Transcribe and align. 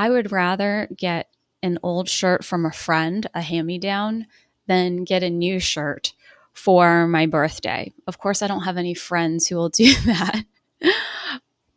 I 0.00 0.08
would 0.08 0.32
rather 0.32 0.88
get 0.96 1.28
an 1.62 1.78
old 1.82 2.08
shirt 2.08 2.42
from 2.42 2.64
a 2.64 2.72
friend, 2.72 3.26
a 3.34 3.42
hand 3.42 3.66
me 3.66 3.78
down, 3.78 4.28
than 4.66 5.04
get 5.04 5.22
a 5.22 5.28
new 5.28 5.60
shirt 5.60 6.14
for 6.54 7.06
my 7.06 7.26
birthday. 7.26 7.92
Of 8.06 8.16
course, 8.16 8.40
I 8.40 8.46
don't 8.46 8.62
have 8.62 8.78
any 8.78 8.94
friends 8.94 9.46
who 9.46 9.56
will 9.56 9.68
do 9.68 9.92
that. 10.06 10.44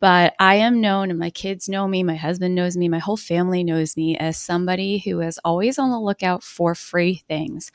but 0.00 0.32
I 0.38 0.54
am 0.54 0.80
known, 0.80 1.10
and 1.10 1.18
my 1.18 1.28
kids 1.28 1.68
know 1.68 1.86
me, 1.86 2.02
my 2.02 2.16
husband 2.16 2.54
knows 2.54 2.78
me, 2.78 2.88
my 2.88 2.98
whole 2.98 3.18
family 3.18 3.62
knows 3.62 3.94
me 3.94 4.16
as 4.16 4.38
somebody 4.38 5.00
who 5.00 5.20
is 5.20 5.38
always 5.44 5.78
on 5.78 5.90
the 5.90 6.00
lookout 6.00 6.42
for 6.42 6.74
free 6.74 7.22
things. 7.28 7.72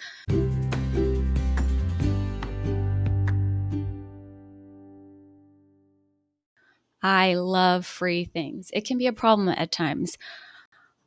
I 7.01 7.35
love 7.35 7.85
free 7.85 8.25
things. 8.25 8.69
It 8.73 8.85
can 8.85 8.97
be 8.97 9.07
a 9.07 9.13
problem 9.13 9.49
at 9.49 9.71
times. 9.71 10.17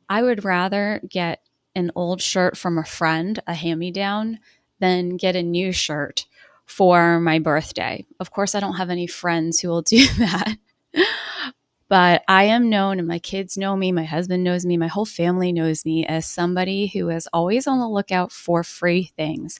I 0.09 0.21
would 0.21 0.43
rather 0.43 1.01
get 1.07 1.41
an 1.75 1.91
old 1.95 2.21
shirt 2.21 2.57
from 2.57 2.77
a 2.77 2.83
friend, 2.85 3.39
a 3.47 3.53
hand 3.53 3.79
me 3.79 3.91
down, 3.91 4.39
than 4.79 5.17
get 5.17 5.35
a 5.35 5.43
new 5.43 5.71
shirt 5.71 6.25
for 6.65 7.19
my 7.19 7.39
birthday. 7.39 8.05
Of 8.19 8.31
course, 8.31 8.55
I 8.55 8.59
don't 8.59 8.75
have 8.75 8.89
any 8.89 9.07
friends 9.07 9.59
who 9.59 9.69
will 9.69 9.81
do 9.81 10.05
that. 10.17 10.57
but 11.89 12.23
I 12.27 12.45
am 12.45 12.69
known, 12.69 12.99
and 12.99 13.07
my 13.07 13.19
kids 13.19 13.57
know 13.57 13.75
me, 13.75 13.91
my 13.91 14.03
husband 14.03 14.43
knows 14.43 14.65
me, 14.65 14.77
my 14.77 14.87
whole 14.87 15.05
family 15.05 15.51
knows 15.51 15.85
me 15.85 16.05
as 16.05 16.25
somebody 16.25 16.87
who 16.87 17.09
is 17.09 17.27
always 17.33 17.67
on 17.67 17.79
the 17.79 17.87
lookout 17.87 18.31
for 18.31 18.63
free 18.63 19.11
things. 19.15 19.59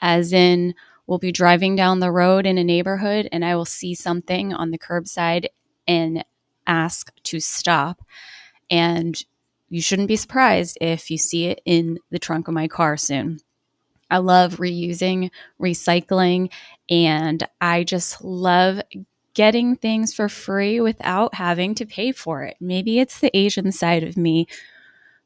As 0.00 0.32
in, 0.32 0.74
we'll 1.12 1.18
be 1.18 1.30
driving 1.30 1.76
down 1.76 2.00
the 2.00 2.10
road 2.10 2.46
in 2.46 2.56
a 2.56 2.64
neighborhood 2.64 3.28
and 3.32 3.44
I 3.44 3.54
will 3.54 3.66
see 3.66 3.94
something 3.94 4.54
on 4.54 4.70
the 4.70 4.78
curbside 4.78 5.44
and 5.86 6.24
ask 6.66 7.12
to 7.24 7.38
stop. 7.38 8.00
And 8.70 9.22
you 9.68 9.82
shouldn't 9.82 10.08
be 10.08 10.16
surprised 10.16 10.78
if 10.80 11.10
you 11.10 11.18
see 11.18 11.48
it 11.48 11.60
in 11.66 11.98
the 12.08 12.18
trunk 12.18 12.48
of 12.48 12.54
my 12.54 12.66
car 12.66 12.96
soon. 12.96 13.40
I 14.10 14.18
love 14.18 14.56
reusing, 14.56 15.30
recycling, 15.60 16.50
and 16.88 17.46
I 17.60 17.84
just 17.84 18.24
love 18.24 18.80
getting 19.34 19.76
things 19.76 20.14
for 20.14 20.30
free 20.30 20.80
without 20.80 21.34
having 21.34 21.74
to 21.74 21.84
pay 21.84 22.12
for 22.12 22.42
it. 22.44 22.56
Maybe 22.58 23.00
it's 23.00 23.20
the 23.20 23.36
Asian 23.36 23.70
side 23.70 24.02
of 24.02 24.16
me, 24.16 24.46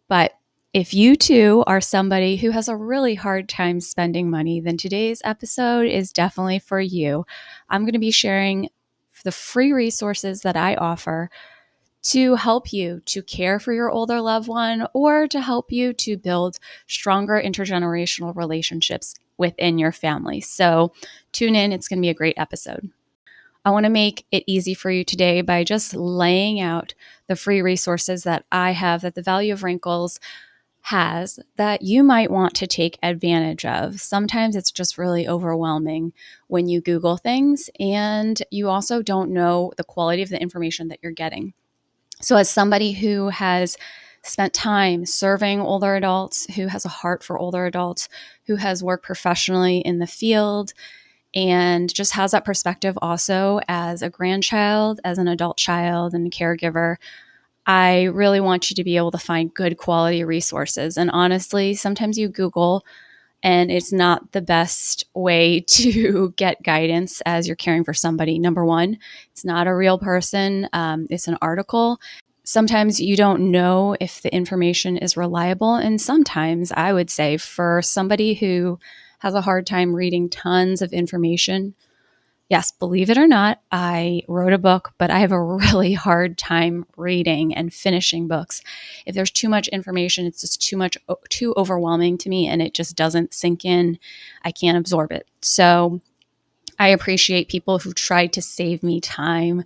but 0.09 0.33
if 0.73 0.93
you 0.93 1.17
too 1.17 1.65
are 1.67 1.81
somebody 1.81 2.37
who 2.37 2.51
has 2.51 2.69
a 2.69 2.77
really 2.77 3.15
hard 3.15 3.49
time 3.49 3.81
spending 3.81 4.31
money, 4.31 4.61
then 4.61 4.77
today's 4.77 5.23
episode 5.25 5.87
is 5.87 6.13
definitely 6.13 6.59
for 6.59 6.81
you. 6.81 7.25
I'm 7.71 7.83
going 7.83 7.95
to 7.95 7.99
be 7.99 8.11
sharing 8.11 8.69
the 9.25 9.33
free 9.33 9.73
resources 9.73 10.43
that 10.43 10.57
I 10.57 10.75
offer 10.75 11.31
to 12.03 12.37
help 12.37 12.73
you 12.73 13.01
to 13.07 13.23
care 13.23 13.59
for 13.59 13.73
your 13.73 13.91
older 13.91 14.21
loved 14.21 14.47
one 14.47 14.87
or 14.93 15.27
to 15.27 15.41
help 15.41 15.73
you 15.73 15.93
to 15.93 16.17
build 16.17 16.59
stronger 16.87 17.43
intergenerational 17.45 18.37
relationships 18.37 19.15
within 19.39 19.79
your 19.79 19.93
family. 19.93 20.41
So 20.41 20.93
tune 21.33 21.57
in, 21.57 21.73
it's 21.73 21.89
going 21.89 21.99
to 21.99 22.07
be 22.07 22.11
a 22.11 22.15
great 22.15 22.39
episode. 22.39 22.91
I 23.65 23.71
want 23.71 23.85
to 23.85 23.91
make 23.91 24.25
it 24.31 24.45
easy 24.47 24.75
for 24.75 24.93
you 24.93 25.03
today 25.03 25.41
by 25.41 25.65
just 25.65 25.95
laying 25.95 26.61
out 26.61 26.95
the 27.27 27.35
free 27.35 27.61
resources 27.61 28.23
that 28.23 28.45
I 28.53 28.71
have 28.71 29.01
that 29.01 29.17
the 29.17 29.23
value 29.23 29.53
of 29.53 29.65
wrinkles 29.65 30.21
has 30.87 31.41
that 31.57 31.83
you 31.83 32.05
might 32.05 32.31
want 32.31 32.55
to 32.55 32.67
take 32.67 32.97
advantage 33.03 33.65
of. 33.65 34.01
Sometimes 34.01 34.55
it's 34.55 34.71
just 34.71 34.97
really 34.97 35.27
overwhelming 35.27 36.13
when 36.47 36.69
you 36.69 36.81
Google 36.81 37.17
things 37.17 37.69
and 37.81 38.41
you 38.53 38.69
also 38.69 39.03
don't 39.03 39.33
know 39.33 39.73
the 39.77 39.83
quality 39.83 40.23
of 40.23 40.29
the 40.29 40.41
information 40.41 40.87
that 40.89 41.01
you're 41.03 41.11
getting. 41.11 41.55
So, 42.21 42.37
as 42.37 42.49
somebody 42.49 42.93
who 42.93 43.31
has 43.31 43.77
spent 44.23 44.55
time 44.55 45.07
serving 45.07 45.61
older 45.61 45.97
adults, 45.97 46.47
who 46.55 46.69
has 46.69 46.85
a 46.85 46.89
heart 46.91 47.25
for 47.25 47.37
older 47.37 47.67
adults, 47.67 48.09
who 48.47 48.55
has 48.55 48.83
worked 48.83 49.05
professionally 49.05 49.79
in 49.79 49.99
the 49.99 50.07
field, 50.07 50.73
and 51.35 51.93
just 51.93 52.13
has 52.13 52.31
that 52.31 52.45
perspective 52.45 52.97
also 53.03 53.61
as 53.67 54.03
a 54.03 54.11
grandchild, 54.11 55.01
as 55.05 55.19
an 55.19 55.27
adult 55.27 55.57
child, 55.57 56.15
and 56.15 56.31
caregiver, 56.31 56.97
I 57.67 58.05
really 58.05 58.41
want 58.41 58.71
you 58.71 58.77
to 58.77 58.85
be 58.85 58.97
able 58.97 59.11
to 59.11 59.19
find 59.19 59.53
good 59.53 59.77
quality 59.77 60.23
resources. 60.25 60.97
And 60.97 61.11
honestly, 61.11 61.75
sometimes 61.75 62.17
you 62.17 62.29
Google 62.29 62.85
and 63.43 63.71
it's 63.71 63.93
not 63.93 64.33
the 64.33 64.41
best 64.41 65.05
way 65.15 65.61
to 65.69 66.33
get 66.37 66.63
guidance 66.63 67.21
as 67.27 67.47
you're 67.47 67.57
caring 67.57 67.85
for 67.85 67.95
somebody. 67.95 68.39
Number 68.39 68.65
one, 68.65 68.99
it's 69.33 69.45
not 69.45 69.67
a 69.67 69.75
real 69.75 69.99
person, 69.99 70.69
um, 70.73 71.07
it's 71.11 71.29
an 71.29 71.39
article. 71.43 72.01
Sometimes 72.45 73.01
you 73.01 73.17
don't 73.17 73.51
know 73.51 73.97
if 74.01 74.23
the 74.23 74.33
information 74.33 74.97
is 74.97 75.17
reliable. 75.17 75.75
And 75.75 76.01
sometimes 76.01 76.71
I 76.71 76.93
would 76.93 77.11
say 77.11 77.37
for 77.39 77.83
somebody 77.83 78.35
who 78.35 78.79
has 79.19 79.35
a 79.35 79.41
hard 79.41 79.67
time 79.67 79.95
reading 79.95 80.29
tons 80.29 80.81
of 80.81 80.93
information, 80.93 81.75
yes, 82.49 82.71
believe 82.73 83.11
it 83.11 83.19
or 83.19 83.27
not, 83.27 83.61
I 83.73 84.23
wrote 84.29 84.53
a 84.53 84.59
book, 84.59 84.93
but 84.99 85.11
I 85.11 85.19
have 85.19 85.33
a 85.33 85.43
really 85.43 85.93
hard 85.93 86.39
time 86.39 86.87
reading 86.97 87.55
and 87.55 87.73
finishing 87.73 88.29
books. 88.29 88.63
If 89.05 89.15
there's 89.15 89.31
too 89.31 89.49
much 89.49 89.69
information, 89.69 90.27
it's 90.27 90.41
just 90.41 90.63
too 90.63 90.77
much, 90.77 90.97
too 91.29 91.55
overwhelming 91.57 92.19
to 92.19 92.29
me, 92.29 92.47
and 92.47 92.63
it 92.63 92.75
just 92.75 92.97
doesn't 92.97 93.35
sink 93.35 93.65
in. 93.65 93.99
I 94.45 94.53
can't 94.53 94.79
absorb 94.79 95.13
it. 95.13 95.29
So 95.41 96.01
I 96.79 96.89
appreciate 96.89 97.49
people 97.49 97.79
who 97.79 97.93
tried 97.93 98.33
to 98.35 98.43
save 98.43 98.83
me 98.83 99.01
time 99.01 99.65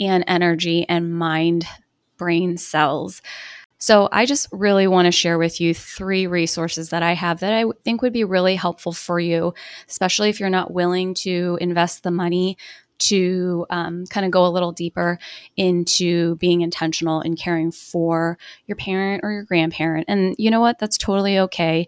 and 0.00 0.24
energy 0.26 0.86
and 0.88 1.14
mind 1.14 1.66
brain 2.16 2.56
cells. 2.56 3.22
So, 3.78 4.08
I 4.10 4.26
just 4.26 4.48
really 4.50 4.88
want 4.88 5.06
to 5.06 5.12
share 5.12 5.38
with 5.38 5.60
you 5.60 5.72
three 5.72 6.26
resources 6.26 6.90
that 6.90 7.02
I 7.02 7.12
have 7.12 7.40
that 7.40 7.54
I 7.54 7.64
think 7.84 8.02
would 8.02 8.12
be 8.12 8.24
really 8.24 8.56
helpful 8.56 8.92
for 8.92 9.20
you, 9.20 9.54
especially 9.88 10.30
if 10.30 10.40
you're 10.40 10.50
not 10.50 10.72
willing 10.72 11.14
to 11.14 11.56
invest 11.60 12.02
the 12.02 12.10
money 12.10 12.58
to 12.98 13.64
um, 13.70 14.04
kind 14.06 14.26
of 14.26 14.32
go 14.32 14.44
a 14.44 14.48
little 14.50 14.72
deeper 14.72 15.18
into 15.56 16.36
being 16.36 16.62
intentional 16.62 17.20
in 17.20 17.36
caring 17.36 17.70
for 17.70 18.36
your 18.66 18.76
parent 18.76 19.20
or 19.22 19.30
your 19.30 19.44
grandparent. 19.44 20.06
And 20.08 20.34
you 20.38 20.50
know 20.50 20.60
what? 20.60 20.78
That's 20.78 20.98
totally 20.98 21.38
okay. 21.38 21.86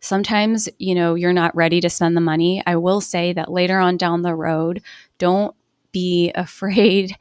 Sometimes, 0.00 0.68
you 0.78 0.94
know, 0.94 1.14
you're 1.14 1.32
not 1.32 1.54
ready 1.54 1.80
to 1.80 1.90
spend 1.90 2.16
the 2.16 2.20
money. 2.20 2.62
I 2.66 2.76
will 2.76 3.00
say 3.00 3.32
that 3.32 3.50
later 3.50 3.78
on 3.78 3.96
down 3.96 4.22
the 4.22 4.34
road, 4.34 4.82
don't 5.18 5.54
be 5.92 6.32
afraid 6.34 7.16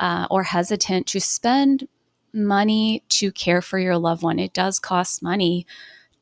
uh, 0.00 0.26
or 0.30 0.42
hesitant 0.42 1.06
to 1.08 1.20
spend 1.20 1.88
money 2.32 3.02
to 3.08 3.32
care 3.32 3.62
for 3.62 3.78
your 3.78 3.98
loved 3.98 4.22
one. 4.22 4.38
It 4.38 4.52
does 4.52 4.78
cost 4.78 5.22
money 5.22 5.66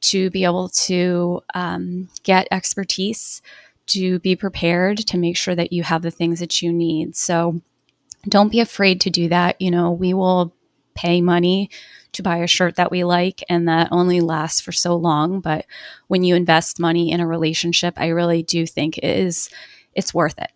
to 0.03 0.31
be 0.31 0.45
able 0.45 0.69
to 0.69 1.43
um, 1.55 2.09
get 2.23 2.49
expertise, 2.51 3.43
to 3.87 4.19
be 4.21 4.35
prepared, 4.37 4.99
to 4.99 5.19
make 5.19 5.37
sure 5.37 5.55
that 5.55 5.73
you 5.73 5.83
have 5.83 6.03
the 6.03 6.11
things 6.11 6.41
that 6.41 6.63
you 6.63 6.73
need. 6.73 7.17
So 7.17 7.61
don't 8.29 8.53
be 8.53 8.61
afraid 8.61 9.01
to 9.03 9.11
do 9.11 9.29
that. 9.29 9.61
You 9.61 9.71
know, 9.71 9.93
we 9.93 10.15
will 10.15 10.55
pay 10.95 11.21
money 11.21 11.71
to 12.13 12.23
buy 12.23 12.39
a 12.39 12.47
shirt 12.47 12.77
that 12.77 12.91
we 12.91 13.05
like 13.05 13.43
and 13.49 13.69
that 13.69 13.89
only 13.91 14.21
lasts 14.21 14.61
for 14.61 14.73
so 14.73 14.97
long 14.97 15.41
but 15.41 15.65
when 16.09 16.25
you 16.25 16.35
invest 16.35 16.81
money 16.81 17.11
in 17.13 17.21
a 17.21 17.27
relationship 17.27 17.95
i 17.97 18.09
really 18.09 18.43
do 18.43 18.67
think 18.67 18.99
it 18.99 19.05
is 19.05 19.49
it's 19.95 20.13
worth 20.13 20.39
it 20.39 20.51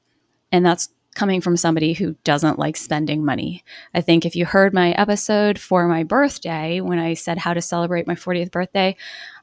and 0.50 0.66
that's 0.66 0.88
coming 1.15 1.41
from 1.41 1.57
somebody 1.57 1.93
who 1.93 2.17
doesn't 2.25 2.59
like 2.59 2.77
spending 2.77 3.25
money. 3.25 3.65
I 3.95 4.01
think 4.01 4.27
if 4.27 4.35
you 4.35 4.45
heard 4.45 4.75
my 4.75 4.91
episode 4.93 5.59
for 5.59 5.87
my 5.87 6.03
birthday, 6.03 6.81
when 6.81 6.99
I 6.99 7.15
said 7.15 7.39
how 7.39 7.55
to 7.55 7.63
celebrate 7.63 8.07
my 8.07 8.15
40th 8.15 8.51
birthday, 8.51 8.97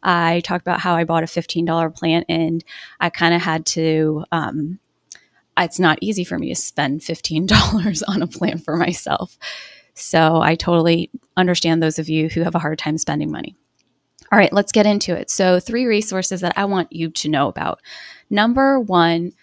I 0.03 0.41
talked 0.41 0.63
about 0.65 0.81
how 0.81 0.95
I 0.95 1.05
bought 1.05 1.23
a 1.23 1.27
$15 1.27 1.95
plant 1.95 2.25
and 2.27 2.63
I 2.99 3.09
kind 3.09 3.33
of 3.33 3.41
had 3.41 3.65
to, 3.67 4.25
um, 4.31 4.79
it's 5.57 5.79
not 5.79 5.99
easy 6.01 6.23
for 6.23 6.37
me 6.37 6.49
to 6.49 6.55
spend 6.55 7.01
$15 7.01 8.03
on 8.07 8.21
a 8.21 8.27
plant 8.27 8.63
for 8.63 8.75
myself. 8.75 9.37
So 9.93 10.41
I 10.41 10.55
totally 10.55 11.09
understand 11.37 11.81
those 11.81 11.99
of 11.99 12.09
you 12.09 12.29
who 12.29 12.41
have 12.43 12.55
a 12.55 12.59
hard 12.59 12.79
time 12.79 12.97
spending 12.97 13.31
money. 13.31 13.55
All 14.31 14.39
right, 14.39 14.53
let's 14.53 14.71
get 14.71 14.85
into 14.85 15.13
it. 15.13 15.29
So, 15.29 15.59
three 15.59 15.85
resources 15.85 16.39
that 16.39 16.53
I 16.55 16.63
want 16.63 16.93
you 16.93 17.09
to 17.09 17.29
know 17.29 17.49
about. 17.49 17.81
Number 18.29 18.79
one, 18.79 19.33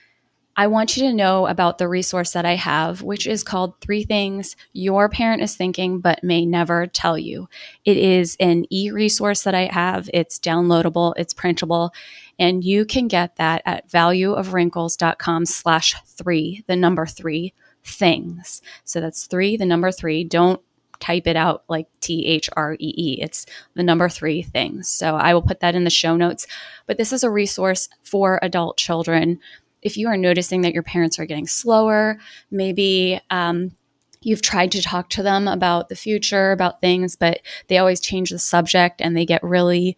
I 0.59 0.67
want 0.67 0.97
you 0.97 1.05
to 1.05 1.13
know 1.13 1.47
about 1.47 1.79
the 1.79 1.87
resource 1.87 2.33
that 2.33 2.45
I 2.45 2.57
have, 2.57 3.01
which 3.01 3.29
is 3.29 3.45
called 3.45 3.81
Three 3.81 4.03
Things 4.03 4.57
Your 4.73 5.09
Parent 5.09 5.41
is 5.41 5.55
Thinking 5.55 6.01
But 6.01 6.25
May 6.25 6.45
Never 6.45 6.89
Tell 6.89 7.17
You. 7.17 7.49
It 7.85 7.97
is 7.97 8.37
an 8.41 8.65
e 8.69 8.91
resource 8.91 9.45
that 9.45 9.55
I 9.55 9.67
have. 9.73 10.11
It's 10.13 10.41
downloadable, 10.41 11.15
it's 11.17 11.33
printable, 11.33 11.93
and 12.41 12.65
you 12.65 12.85
can 12.85 13.07
get 13.07 13.37
that 13.37 13.63
at 13.67 13.89
valueofwrinkles.com 13.89 15.47
slash 15.47 15.95
three, 16.07 16.65
the 16.67 16.75
number 16.75 17.07
three 17.07 17.55
things. 17.85 18.61
So 18.83 19.01
that's 19.01 19.27
three, 19.27 19.57
the 19.57 19.65
number 19.65 19.93
three. 19.93 20.25
Don't 20.25 20.61
type 20.99 21.29
it 21.29 21.37
out 21.37 21.63
like 21.69 21.87
T 22.01 22.27
H 22.27 22.51
R 22.57 22.75
E 22.75 22.95
E. 22.97 23.19
It's 23.23 23.47
the 23.75 23.85
number 23.85 24.09
three 24.09 24.43
things. 24.43 24.89
So 24.89 25.15
I 25.15 25.35
will 25.35 25.43
put 25.43 25.61
that 25.61 25.77
in 25.77 25.85
the 25.85 25.91
show 25.91 26.17
notes. 26.17 26.49
But 26.89 26.99
this 26.99 27.13
is 27.13 27.23
a 27.23 27.31
resource 27.31 27.89
for 28.03 28.41
adult 28.43 28.77
children 28.77 29.39
if 29.89 29.97
you 29.97 30.07
are 30.07 30.19
noticing 30.19 30.61
that 30.61 30.75
your 30.75 30.83
parents 30.83 31.19
are 31.19 31.25
getting 31.25 31.47
slower, 31.47 32.19
maybe 32.51 33.19
um, 33.31 33.73
you've 34.21 34.43
tried 34.43 34.71
to 34.73 34.83
talk 34.83 35.09
to 35.09 35.23
them 35.23 35.49
about 35.49 35.89
the 35.89 35.97
future, 35.97 36.53
about 36.53 36.83
things, 36.83 37.17
but 37.17 37.41
they 37.69 37.79
always 37.79 38.01
change 38.01 38.29
the 38.29 38.39
subject 38.39 39.01
and 39.01 39.17
they 39.17 39.25
get 39.25 39.43
really 39.43 39.97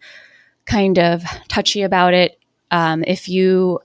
kind 0.65 0.97
of 0.97 1.23
touchy 1.49 1.81
about 1.81 2.13
it. 2.13 2.39
Um, 2.71 3.03
if 3.05 3.27
you 3.27 3.81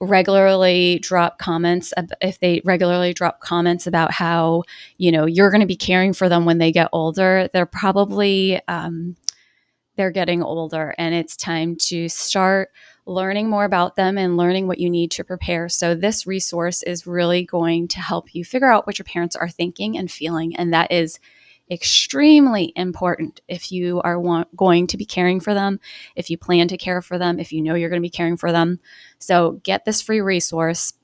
regularly 0.00 0.98
drop 0.98 1.38
comments 1.38 1.94
if 2.20 2.38
they 2.40 2.60
regularly 2.64 3.14
drop 3.14 3.40
comments 3.40 3.86
about 3.86 4.10
how 4.10 4.62
you 4.98 5.10
know 5.10 5.24
you're 5.24 5.50
going 5.50 5.62
to 5.62 5.66
be 5.66 5.76
caring 5.76 6.12
for 6.12 6.28
them 6.28 6.44
when 6.44 6.58
they 6.58 6.70
get 6.72 6.88
older 6.92 7.48
they're 7.54 7.64
probably 7.64 8.60
um, 8.68 9.16
they're 9.96 10.10
getting 10.10 10.42
older 10.42 10.94
and 10.98 11.14
it's 11.14 11.36
time 11.36 11.76
to 11.76 12.08
start 12.08 12.70
learning 13.06 13.50
more 13.50 13.64
about 13.64 13.96
them 13.96 14.16
and 14.16 14.36
learning 14.36 14.66
what 14.66 14.78
you 14.78 14.88
need 14.88 15.10
to 15.12 15.24
prepare. 15.24 15.68
So, 15.68 15.94
this 15.94 16.26
resource 16.26 16.82
is 16.82 17.06
really 17.06 17.44
going 17.44 17.88
to 17.88 18.00
help 18.00 18.34
you 18.34 18.44
figure 18.44 18.70
out 18.70 18.86
what 18.86 18.98
your 18.98 19.04
parents 19.04 19.36
are 19.36 19.48
thinking 19.48 19.96
and 19.98 20.10
feeling. 20.10 20.56
And 20.56 20.72
that 20.72 20.90
is 20.90 21.20
extremely 21.70 22.72
important 22.76 23.40
if 23.48 23.72
you 23.72 24.00
are 24.02 24.18
want, 24.20 24.54
going 24.54 24.86
to 24.88 24.96
be 24.96 25.06
caring 25.06 25.40
for 25.40 25.54
them, 25.54 25.80
if 26.14 26.30
you 26.30 26.36
plan 26.36 26.68
to 26.68 26.76
care 26.76 27.00
for 27.00 27.18
them, 27.18 27.40
if 27.40 27.52
you 27.52 27.62
know 27.62 27.74
you're 27.74 27.88
going 27.88 28.02
to 28.02 28.06
be 28.06 28.10
caring 28.10 28.36
for 28.36 28.52
them. 28.52 28.80
So, 29.18 29.60
get 29.62 29.84
this 29.84 30.00
free 30.00 30.20
resource. 30.20 30.94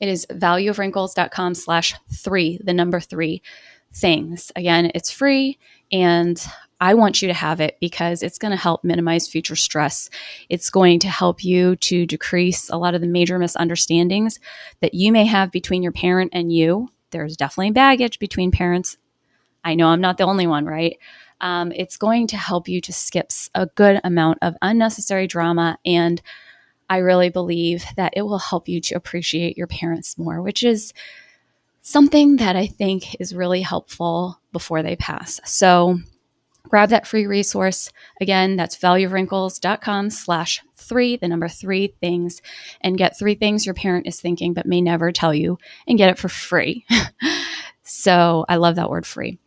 It 0.00 0.08
is 0.08 0.26
valueofwrinkles.com 0.26 1.54
slash 1.54 1.94
three, 2.12 2.60
the 2.62 2.74
number 2.74 3.00
three 3.00 3.42
things. 3.92 4.52
Again, 4.54 4.90
it's 4.94 5.10
free 5.10 5.58
and 5.90 6.44
I 6.80 6.94
want 6.94 7.22
you 7.22 7.28
to 7.28 7.34
have 7.34 7.60
it 7.60 7.78
because 7.80 8.22
it's 8.22 8.38
going 8.38 8.50
to 8.50 8.56
help 8.56 8.84
minimize 8.84 9.28
future 9.28 9.56
stress. 9.56 10.10
It's 10.48 10.68
going 10.68 10.98
to 11.00 11.08
help 11.08 11.42
you 11.42 11.76
to 11.76 12.04
decrease 12.06 12.68
a 12.68 12.76
lot 12.76 12.94
of 12.94 13.00
the 13.00 13.06
major 13.06 13.38
misunderstandings 13.38 14.38
that 14.80 14.94
you 14.94 15.10
may 15.10 15.24
have 15.24 15.50
between 15.50 15.82
your 15.82 15.92
parent 15.92 16.30
and 16.34 16.52
you. 16.52 16.90
There's 17.10 17.36
definitely 17.36 17.70
baggage 17.70 18.18
between 18.18 18.50
parents. 18.50 18.98
I 19.64 19.74
know 19.74 19.88
I'm 19.88 20.00
not 20.00 20.18
the 20.18 20.24
only 20.24 20.46
one, 20.46 20.66
right? 20.66 20.98
Um, 21.40 21.72
it's 21.72 21.96
going 21.96 22.26
to 22.28 22.36
help 22.36 22.68
you 22.68 22.80
to 22.82 22.92
skip 22.92 23.30
a 23.54 23.66
good 23.66 24.00
amount 24.04 24.38
of 24.42 24.54
unnecessary 24.62 25.26
drama. 25.26 25.78
And 25.84 26.20
I 26.88 26.98
really 26.98 27.30
believe 27.30 27.84
that 27.96 28.12
it 28.16 28.22
will 28.22 28.38
help 28.38 28.68
you 28.68 28.80
to 28.82 28.94
appreciate 28.94 29.56
your 29.56 29.66
parents 29.66 30.18
more, 30.18 30.40
which 30.40 30.62
is 30.62 30.92
something 31.82 32.36
that 32.36 32.56
I 32.56 32.66
think 32.66 33.20
is 33.20 33.34
really 33.34 33.62
helpful 33.62 34.40
before 34.52 34.82
they 34.82 34.96
pass. 34.96 35.40
So, 35.44 35.98
grab 36.68 36.90
that 36.90 37.06
free 37.06 37.26
resource. 37.26 37.90
Again, 38.20 38.56
that's 38.56 38.76
valuewrinkles.com 38.76 40.10
slash 40.10 40.62
three, 40.74 41.16
the 41.16 41.28
number 41.28 41.48
three 41.48 41.94
things, 42.00 42.42
and 42.80 42.98
get 42.98 43.18
three 43.18 43.34
things 43.34 43.66
your 43.66 43.74
parent 43.74 44.06
is 44.06 44.20
thinking 44.20 44.54
but 44.54 44.66
may 44.66 44.80
never 44.80 45.12
tell 45.12 45.34
you 45.34 45.58
and 45.86 45.98
get 45.98 46.10
it 46.10 46.18
for 46.18 46.28
free. 46.28 46.84
so 47.82 48.44
I 48.48 48.56
love 48.56 48.76
that 48.76 48.90
word 48.90 49.06
free. 49.06 49.38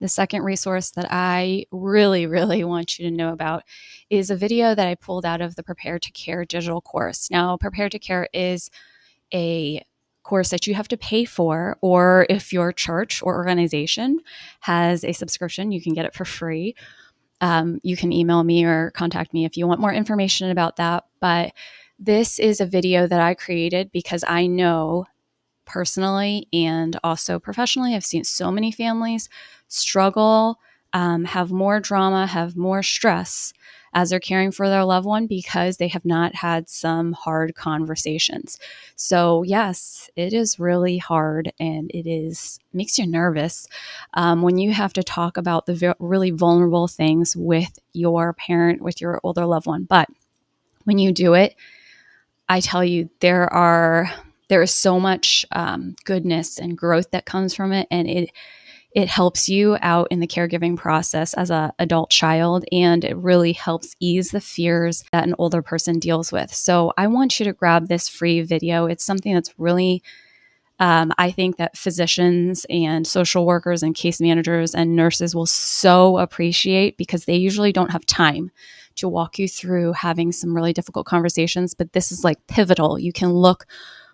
The 0.00 0.08
second 0.08 0.42
resource 0.42 0.90
that 0.90 1.06
I 1.10 1.64
really, 1.70 2.26
really 2.26 2.64
want 2.64 2.98
you 2.98 3.08
to 3.08 3.16
know 3.16 3.32
about 3.32 3.62
is 4.10 4.28
a 4.28 4.36
video 4.36 4.74
that 4.74 4.86
I 4.86 4.96
pulled 4.96 5.24
out 5.24 5.40
of 5.40 5.56
the 5.56 5.62
Prepare 5.62 5.98
to 5.98 6.12
Care 6.12 6.44
digital 6.44 6.80
course. 6.80 7.30
Now, 7.30 7.56
Prepare 7.56 7.88
to 7.88 7.98
Care 7.98 8.28
is 8.34 8.70
a 9.32 9.82
course 10.24 10.48
that 10.50 10.66
you 10.66 10.74
have 10.74 10.88
to 10.88 10.96
pay 10.96 11.24
for, 11.24 11.78
or 11.80 12.26
if 12.28 12.52
your 12.52 12.72
church 12.72 13.22
or 13.22 13.36
organization 13.36 14.20
has 14.60 15.04
a 15.04 15.12
subscription, 15.12 15.70
you 15.70 15.80
can 15.80 15.94
get 15.94 16.06
it 16.06 16.14
for 16.14 16.24
free. 16.24 16.74
Um, 17.40 17.78
you 17.82 17.96
can 17.96 18.12
email 18.12 18.42
me 18.42 18.64
or 18.64 18.90
contact 18.92 19.32
me 19.32 19.44
if 19.44 19.56
you 19.56 19.66
want 19.66 19.80
more 19.80 19.92
information 19.92 20.50
about 20.50 20.76
that. 20.76 21.04
But 21.20 21.52
this 21.98 22.38
is 22.38 22.60
a 22.60 22.66
video 22.66 23.06
that 23.06 23.20
I 23.20 23.34
created 23.34 23.92
because 23.92 24.24
I 24.26 24.46
know 24.46 25.06
personally 25.64 26.48
and 26.52 26.98
also 27.04 27.38
professionally, 27.38 27.94
I've 27.94 28.04
seen 28.04 28.24
so 28.24 28.50
many 28.50 28.72
families 28.72 29.28
struggle, 29.68 30.58
um, 30.92 31.24
have 31.24 31.50
more 31.50 31.80
drama, 31.80 32.26
have 32.26 32.56
more 32.56 32.82
stress 32.82 33.52
as 33.94 34.10
they're 34.10 34.20
caring 34.20 34.50
for 34.50 34.68
their 34.68 34.84
loved 34.84 35.06
one 35.06 35.26
because 35.26 35.76
they 35.76 35.88
have 35.88 36.04
not 36.04 36.34
had 36.34 36.68
some 36.68 37.12
hard 37.12 37.54
conversations. 37.54 38.58
So, 38.96 39.42
yes, 39.44 40.10
it 40.16 40.32
is 40.32 40.58
really 40.58 40.98
hard 40.98 41.52
and 41.60 41.90
it 41.92 42.08
is 42.08 42.58
makes 42.72 42.98
you 42.98 43.06
nervous 43.06 43.68
um, 44.14 44.42
when 44.42 44.58
you 44.58 44.72
have 44.72 44.92
to 44.94 45.02
talk 45.04 45.36
about 45.36 45.66
the 45.66 45.94
really 46.00 46.32
vulnerable 46.32 46.88
things 46.88 47.36
with 47.36 47.78
your 47.92 48.32
parent, 48.32 48.82
with 48.82 49.00
your 49.00 49.20
older 49.22 49.46
loved 49.46 49.66
one. 49.66 49.84
But 49.84 50.08
when 50.84 50.98
you 50.98 51.12
do 51.12 51.34
it, 51.34 51.54
I 52.48 52.60
tell 52.60 52.84
you, 52.84 53.08
there 53.20 53.50
are 53.52 54.10
there 54.48 54.62
is 54.62 54.72
so 54.72 55.00
much 55.00 55.46
um, 55.52 55.96
goodness 56.04 56.58
and 56.58 56.76
growth 56.76 57.10
that 57.12 57.24
comes 57.24 57.54
from 57.54 57.72
it, 57.72 57.88
and 57.90 58.08
it 58.08 58.30
it 58.94 59.08
helps 59.08 59.48
you 59.48 59.76
out 59.82 60.06
in 60.10 60.20
the 60.20 60.26
caregiving 60.26 60.76
process 60.76 61.34
as 61.34 61.50
an 61.50 61.72
adult 61.78 62.10
child 62.10 62.64
and 62.72 63.04
it 63.04 63.16
really 63.16 63.52
helps 63.52 63.94
ease 64.00 64.30
the 64.30 64.40
fears 64.40 65.04
that 65.12 65.26
an 65.26 65.34
older 65.38 65.62
person 65.62 65.98
deals 65.98 66.32
with 66.32 66.52
so 66.52 66.92
i 66.96 67.06
want 67.06 67.38
you 67.38 67.44
to 67.44 67.52
grab 67.52 67.88
this 67.88 68.08
free 68.08 68.40
video 68.40 68.86
it's 68.86 69.04
something 69.04 69.34
that's 69.34 69.58
really 69.58 70.02
um, 70.80 71.12
I 71.18 71.30
think 71.30 71.56
that 71.58 71.76
physicians 71.76 72.66
and 72.68 73.06
social 73.06 73.46
workers 73.46 73.82
and 73.82 73.94
case 73.94 74.20
managers 74.20 74.74
and 74.74 74.96
nurses 74.96 75.34
will 75.34 75.46
so 75.46 76.18
appreciate 76.18 76.96
because 76.96 77.26
they 77.26 77.36
usually 77.36 77.72
don't 77.72 77.92
have 77.92 78.04
time 78.06 78.50
to 78.96 79.08
walk 79.08 79.38
you 79.38 79.48
through 79.48 79.92
having 79.92 80.32
some 80.32 80.54
really 80.54 80.72
difficult 80.72 81.06
conversations. 81.06 81.74
But 81.74 81.92
this 81.92 82.10
is 82.10 82.24
like 82.24 82.44
pivotal. 82.48 82.98
You 82.98 83.12
can 83.12 83.32
look 83.32 83.66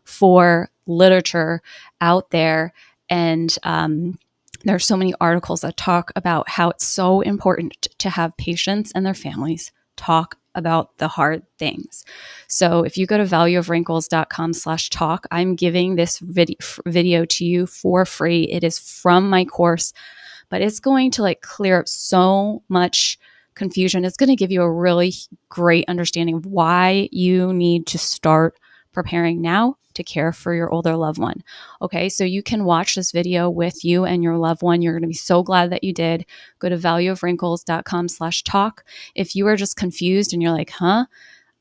for 0.04 0.70
literature 0.86 1.62
out 2.00 2.30
there 2.30 2.72
and 3.08 3.56
um, 3.62 4.18
there 4.64 4.74
are 4.74 4.80
so 4.80 4.96
many 4.96 5.14
articles 5.20 5.62
that 5.62 5.76
talk 5.76 6.10
about 6.16 6.48
how 6.48 6.70
it's 6.70 6.86
so 6.86 7.20
important 7.20 7.88
to 7.98 8.10
have 8.10 8.36
patients 8.36 8.92
and 8.94 9.04
their 9.04 9.14
families 9.14 9.72
talk 9.96 10.36
about 10.54 10.96
the 10.98 11.08
hard 11.08 11.42
things. 11.58 12.04
So 12.48 12.82
if 12.82 12.96
you 12.96 13.06
go 13.06 13.16
to 13.16 13.24
valueofwrinkles.com 13.24 14.52
slash 14.52 14.90
talk, 14.90 15.26
I'm 15.30 15.54
giving 15.54 15.94
this 15.94 16.18
vid- 16.18 16.56
video 16.86 17.24
to 17.24 17.44
you 17.44 17.66
for 17.66 18.04
free. 18.04 18.44
It 18.44 18.64
is 18.64 18.78
from 18.78 19.30
my 19.30 19.44
course, 19.44 19.92
but 20.48 20.60
it's 20.60 20.80
going 20.80 21.12
to 21.12 21.22
like 21.22 21.40
clear 21.40 21.80
up 21.80 21.88
so 21.88 22.62
much 22.68 23.18
confusion. 23.54 24.04
It's 24.04 24.16
going 24.16 24.30
to 24.30 24.36
give 24.36 24.50
you 24.50 24.62
a 24.62 24.72
really 24.72 25.12
great 25.48 25.84
understanding 25.88 26.36
of 26.36 26.46
why 26.46 27.08
you 27.12 27.52
need 27.52 27.86
to 27.88 27.98
start 27.98 28.58
preparing 28.92 29.40
now 29.40 29.76
to 29.94 30.04
care 30.04 30.32
for 30.32 30.54
your 30.54 30.70
older 30.70 30.96
loved 30.96 31.18
one. 31.18 31.42
Okay, 31.82 32.08
so 32.08 32.24
you 32.24 32.42
can 32.42 32.64
watch 32.64 32.94
this 32.94 33.12
video 33.12 33.50
with 33.50 33.84
you 33.84 34.04
and 34.04 34.22
your 34.22 34.36
loved 34.36 34.62
one. 34.62 34.82
You're 34.82 34.92
going 34.92 35.02
to 35.02 35.08
be 35.08 35.14
so 35.14 35.42
glad 35.42 35.70
that 35.70 35.84
you 35.84 35.92
did. 35.92 36.26
Go 36.58 36.68
to 36.68 36.76
valueofwrinkles.com 36.76 38.08
slash 38.08 38.42
talk. 38.44 38.84
If 39.14 39.34
you 39.34 39.46
are 39.48 39.56
just 39.56 39.76
confused 39.76 40.32
and 40.32 40.42
you're 40.42 40.52
like, 40.52 40.70
huh, 40.70 41.06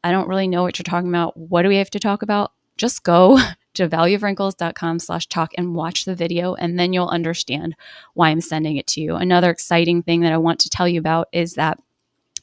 I 0.04 0.12
don't 0.12 0.28
really 0.28 0.48
know 0.48 0.64
what 0.64 0.78
you're 0.78 0.84
talking 0.84 1.10
about. 1.10 1.36
What 1.38 1.64
do 1.64 1.70
we 1.70 1.78
have 1.78 1.90
to 1.92 2.00
talk 2.00 2.22
about? 2.22 2.52
Just 2.78 3.04
go 3.04 3.40
to 3.74 3.90
valueofwrinkles.com 3.90 5.00
slash 5.00 5.28
talk 5.28 5.52
and 5.58 5.76
watch 5.76 6.06
the 6.06 6.16
video 6.16 6.54
and 6.56 6.80
then 6.80 6.94
you'll 6.94 7.10
understand 7.10 7.76
why 8.14 8.30
I'm 8.30 8.42
sending 8.42 8.78
it 8.78 8.88
to 8.88 9.02
you. 9.02 9.16
Another 9.16 9.50
exciting 9.50 10.04
thing 10.04 10.22
that 10.22 10.34
I 10.34 10.38
want 10.38 10.60
to 10.62 10.70
tell 10.70 10.88
you 10.88 11.00
about 11.00 11.28
is 11.32 11.54
that 11.56 11.80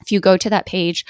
if 0.01 0.13
you 0.13 0.21
go 0.21 0.37
to 0.37 0.51
that 0.51 0.67
page, 0.67 1.07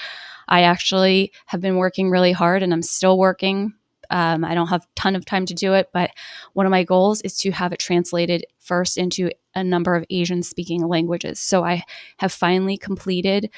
I 0.47 0.61
actually 0.61 1.33
have 1.47 1.61
been 1.61 1.75
working 1.75 2.09
really 2.09 2.31
hard 2.31 2.63
and 2.63 2.73
I'm 2.73 2.81
still 2.81 3.17
working 3.17 3.73
um, 4.09 4.43
I 4.43 4.53
don't 4.55 4.67
have 4.67 4.83
a 4.83 4.87
ton 4.95 5.15
of 5.15 5.25
time 5.25 5.45
to 5.47 5.53
do 5.53 5.73
it, 5.73 5.89
but 5.93 6.11
one 6.53 6.65
of 6.65 6.71
my 6.71 6.83
goals 6.83 7.21
is 7.21 7.37
to 7.39 7.51
have 7.51 7.73
it 7.73 7.79
translated 7.79 8.45
first 8.59 8.97
into 8.97 9.29
a 9.55 9.63
number 9.63 9.95
of 9.95 10.05
Asian 10.09 10.43
speaking 10.43 10.87
languages. 10.87 11.39
So 11.39 11.63
I 11.63 11.83
have 12.17 12.31
finally 12.31 12.77
completed 12.77 13.49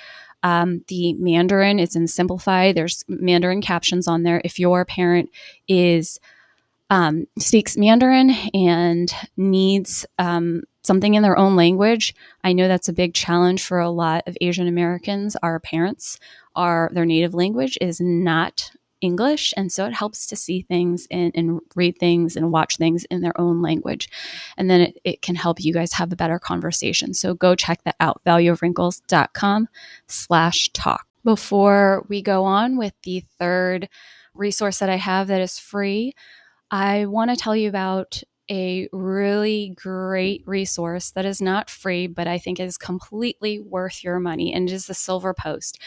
um, 0.43 0.83
the 0.87 1.13
Mandarin. 1.13 1.79
It's 1.79 1.95
in 1.95 2.07
Simplify. 2.07 2.71
There's 2.71 3.03
Mandarin 3.07 3.61
captions 3.61 4.07
on 4.07 4.23
there. 4.23 4.41
If 4.43 4.59
your 4.59 4.85
parent 4.85 5.29
is 5.67 6.19
um, 6.89 7.27
speaks 7.37 7.77
Mandarin 7.77 8.31
and 8.53 9.13
needs 9.37 10.05
um, 10.17 10.63
something 10.81 11.13
in 11.13 11.21
their 11.21 11.37
own 11.37 11.55
language, 11.55 12.15
I 12.43 12.53
know 12.53 12.67
that's 12.67 12.89
a 12.89 12.93
big 12.93 13.13
challenge 13.13 13.63
for 13.63 13.79
a 13.79 13.91
lot 13.91 14.23
of 14.27 14.37
Asian 14.41 14.67
Americans. 14.67 15.35
Our 15.43 15.59
parents 15.59 16.19
are 16.55 16.89
their 16.91 17.05
native 17.05 17.33
language 17.33 17.77
is 17.79 18.01
not 18.01 18.71
English. 19.01 19.53
And 19.55 19.71
so 19.71 19.85
it 19.85 19.93
helps 19.93 20.25
to 20.27 20.35
see 20.35 20.61
things 20.61 21.07
and, 21.11 21.31
and, 21.35 21.59
read 21.75 21.97
things 21.97 22.35
and 22.35 22.51
watch 22.51 22.77
things 22.77 23.05
in 23.05 23.21
their 23.21 23.39
own 23.39 23.61
language. 23.61 24.09
And 24.57 24.69
then 24.69 24.81
it, 24.81 24.97
it 25.03 25.21
can 25.21 25.35
help 25.35 25.63
you 25.63 25.73
guys 25.73 25.93
have 25.93 26.11
a 26.11 26.15
better 26.15 26.39
conversation. 26.39 27.13
So 27.13 27.33
go 27.33 27.55
check 27.55 27.83
that 27.83 27.95
out, 27.99 28.21
valueofwrinkles.com 28.25 29.67
slash 30.07 30.69
talk. 30.69 31.05
Before 31.23 32.05
we 32.09 32.21
go 32.21 32.43
on 32.45 32.77
with 32.77 32.93
the 33.03 33.23
third 33.37 33.89
resource 34.33 34.79
that 34.79 34.89
I 34.89 34.95
have 34.95 35.27
that 35.27 35.41
is 35.41 35.59
free, 35.59 36.13
I 36.71 37.05
want 37.05 37.29
to 37.29 37.35
tell 37.35 37.55
you 37.55 37.69
about 37.69 38.21
a 38.49 38.87
really 38.91 39.75
great 39.75 40.43
resource 40.45 41.11
that 41.11 41.25
is 41.25 41.41
not 41.41 41.69
free, 41.69 42.07
but 42.07 42.27
I 42.27 42.37
think 42.39 42.59
is 42.59 42.77
completely 42.77 43.59
worth 43.59 44.03
your 44.03 44.19
money, 44.19 44.53
and 44.53 44.69
it 44.69 44.73
is 44.73 44.87
the 44.87 44.93
Silver 44.93 45.33
Post. 45.33 45.79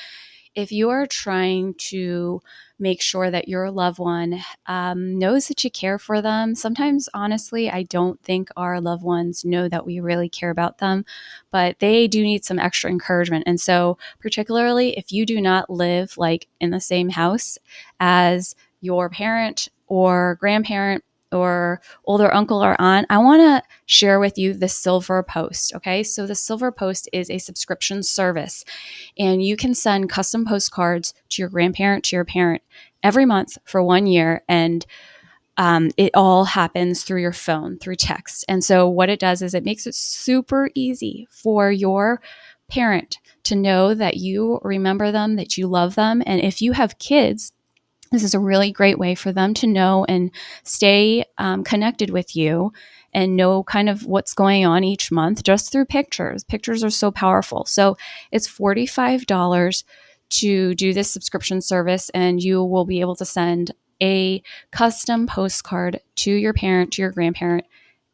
If 0.55 0.71
you 0.73 0.91
are 0.91 1.07
trying 1.07 1.75
to 1.75 2.43
make 2.79 3.01
sure 3.01 3.31
that 3.31 3.49
your 3.49 3.71
loved 3.71 3.99
one 3.99 4.41
um, 4.67 5.19
knows 5.19 5.49
that 5.49 5.63
you 5.65 5.71
care 5.71 5.99
for 5.99 6.21
them, 6.21 6.55
sometimes, 6.55 7.09
honestly, 7.15 7.71
I 7.71 7.85
don't 7.85 8.21
think 8.23 8.51
our 8.57 8.81
loved 8.81 9.03
ones 9.03 9.45
know 9.45 9.69
that 9.69 9.87
we 9.87 10.01
really 10.01 10.29
care 10.29 10.51
about 10.51 10.79
them, 10.79 11.05
but 11.51 11.79
they 11.79 12.09
do 12.09 12.23
need 12.23 12.45
some 12.45 12.59
extra 12.59 12.91
encouragement. 12.91 13.45
And 13.47 13.61
so, 13.61 13.99
particularly 14.21 14.99
if 14.99 15.13
you 15.13 15.25
do 15.25 15.41
not 15.41 15.71
live 15.71 16.19
like 16.19 16.49
in 16.61 16.71
the 16.71 16.81
same 16.81 17.11
house 17.11 17.59
as 18.01 18.55
your 18.81 19.09
parent 19.09 19.69
or 19.87 20.37
grandparent 20.41 21.05
or 21.33 21.81
older 22.05 22.33
uncle 22.35 22.63
or 22.63 22.81
aunt, 22.81 23.07
I 23.11 23.19
want 23.19 23.41
to 23.41 23.63
share 23.87 24.21
with 24.21 24.39
you 24.39 24.55
the 24.55 24.69
Silver 24.69 25.23
Post. 25.23 25.75
Okay. 25.77 26.03
So, 26.03 26.27
the 26.27 26.35
Silver 26.35 26.71
Post 26.73 27.09
is 27.13 27.31
a 27.31 27.39
subscription 27.39 28.03
service, 28.03 28.65
and 29.19 29.43
you 29.43 29.57
can 29.57 29.75
send 29.75 30.11
custom 30.11 30.45
postcards 30.45 31.15
to 31.31 31.43
your 31.43 31.49
grandparent, 31.49 32.05
to 32.05 32.17
your 32.17 32.25
parent 32.25 32.63
every 33.03 33.25
month 33.25 33.59
for 33.65 33.83
one 33.83 34.07
year. 34.07 34.43
And 34.49 34.85
um, 35.57 35.91
it 35.97 36.13
all 36.15 36.45
happens 36.45 37.05
through 37.05 37.21
your 37.21 37.33
phone, 37.33 37.79
through 37.79 37.97
text. 37.97 38.45
And 38.49 38.65
so, 38.65 38.89
what 38.89 39.11
it 39.11 39.21
does 39.21 39.43
is 39.43 39.55
it 39.55 39.65
makes 39.65 39.87
it 39.87 39.95
super 39.95 40.71
easy 40.75 41.29
for 41.31 41.71
your 41.71 42.21
parent 42.69 43.19
to 43.45 43.55
know 43.55 43.95
that 43.95 44.17
you 44.17 44.59
remember 44.63 45.13
them, 45.13 45.37
that 45.37 45.59
you 45.59 45.67
love 45.67 45.95
them. 45.95 46.23
And 46.25 46.41
if 46.41 46.63
you 46.63 46.73
have 46.73 46.99
kids, 46.99 47.53
this 48.13 48.23
is 48.23 48.35
a 48.35 48.39
really 48.41 48.71
great 48.71 48.99
way 48.99 49.15
for 49.15 49.33
them 49.33 49.55
to 49.55 49.67
know 49.67 50.05
and 50.09 50.31
stay 50.63 51.25
um, 51.39 51.65
connected 51.65 52.11
with 52.11 52.37
you 52.37 52.73
and 53.13 53.37
know 53.37 53.63
kind 53.65 53.89
of 53.89 54.07
what's 54.07 54.35
going 54.35 54.65
on 54.65 54.85
each 54.85 55.11
month 55.11 55.43
just 55.43 55.73
through 55.73 55.87
pictures. 55.87 56.45
Pictures 56.45 56.85
are 56.85 56.91
so 56.91 57.11
powerful. 57.11 57.65
So 57.65 57.97
it's 58.31 58.49
$45 58.49 59.85
to 60.31 60.75
do 60.75 60.93
this 60.95 61.11
subscription 61.11 61.61
service, 61.61 62.11
and 62.11 62.43
you 62.43 62.63
will 62.65 62.87
be 62.87 63.01
able 63.01 63.17
to 63.17 63.25
send 63.25 63.73
a 64.03 64.43
custom 64.71 65.27
postcard 65.27 66.01
to 66.17 66.33
your 66.33 66.53
parent, 66.53 66.93
to 66.93 67.03
your 67.03 67.11
grandparent 67.11 67.67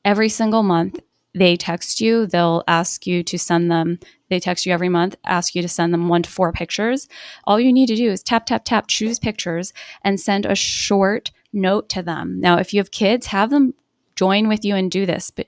every 0.05 0.29
single 0.29 0.63
month. 0.63 1.01
They 1.39 1.57
text 1.57 2.01
you, 2.01 2.27
they'll 2.27 2.65
ask 2.67 3.07
you 3.07 3.23
to 3.23 3.39
send 3.39 3.71
them 3.71 3.99
they 4.29 4.41
text 4.41 4.67
you 4.67 4.73
every 4.73 4.89
month, 4.89 5.17
ask 5.25 5.55
you 5.55 5.63
to 5.63 5.69
send 5.69 5.93
them 5.93 6.09
one 6.09 6.23
to 6.23 6.31
four 6.31 6.53
pictures. 6.53 7.09
All 7.45 7.59
you 7.59 7.73
need 7.73 7.87
to 7.87 7.97
do 7.97 8.11
is 8.11 8.23
tap, 8.23 8.47
tap, 8.47 8.65
tap, 8.65 8.87
choose 8.87 9.19
pictures, 9.19 9.73
and 10.05 10.21
send 10.21 10.45
a 10.45 10.55
short 10.55 11.31
note 11.53 11.89
to 11.91 12.03
them. 12.03 12.41
Now, 12.41 12.59
if 12.59 12.75
you 12.75 12.81
have 12.81 12.91
kids, 12.91 13.29
have 13.29 13.51
them 13.51 13.75
join 14.17 14.49
with 14.49 14.65
you 14.65 14.75
and 14.75 14.91
do 14.91 15.07
this. 15.07 15.31
But 15.31 15.47